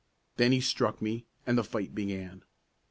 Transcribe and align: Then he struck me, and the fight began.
Then 0.37 0.51
he 0.51 0.61
struck 0.61 0.99
me, 0.99 1.25
and 1.45 1.59
the 1.59 1.63
fight 1.63 1.93
began. 1.93 2.41